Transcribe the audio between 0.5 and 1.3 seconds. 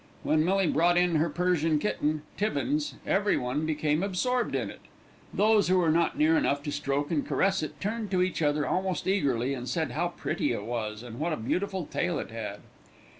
brought in her